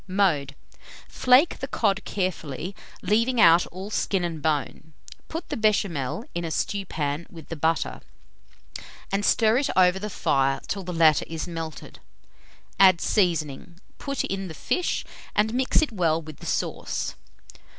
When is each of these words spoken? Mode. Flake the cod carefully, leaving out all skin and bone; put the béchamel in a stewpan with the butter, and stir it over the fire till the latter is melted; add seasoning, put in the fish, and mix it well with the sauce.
Mode. 0.07 0.55
Flake 1.07 1.59
the 1.59 1.67
cod 1.67 2.03
carefully, 2.05 2.75
leaving 3.03 3.39
out 3.39 3.67
all 3.67 3.91
skin 3.91 4.23
and 4.23 4.41
bone; 4.41 4.93
put 5.27 5.49
the 5.49 5.55
béchamel 5.55 6.23
in 6.33 6.43
a 6.43 6.49
stewpan 6.49 7.27
with 7.29 7.49
the 7.49 7.55
butter, 7.55 8.01
and 9.11 9.23
stir 9.23 9.59
it 9.59 9.69
over 9.75 9.99
the 9.99 10.09
fire 10.09 10.59
till 10.67 10.81
the 10.81 10.91
latter 10.91 11.27
is 11.29 11.47
melted; 11.47 11.99
add 12.79 12.99
seasoning, 12.99 13.79
put 13.99 14.23
in 14.23 14.47
the 14.47 14.55
fish, 14.55 15.05
and 15.35 15.53
mix 15.53 15.83
it 15.83 15.91
well 15.91 16.19
with 16.19 16.37
the 16.37 16.47
sauce. 16.47 17.13